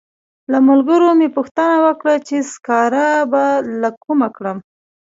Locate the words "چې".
2.27-2.35